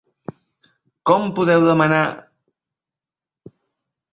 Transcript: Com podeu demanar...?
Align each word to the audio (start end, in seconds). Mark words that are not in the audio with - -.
Com 1.09 1.27
podeu 1.41 1.65
demanar...? 1.67 2.01